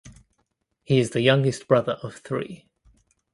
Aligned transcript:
He 0.81 0.97
is 0.97 1.13
youngest 1.13 1.67
brother 1.67 1.99
of 2.01 2.15
three. 2.15 2.65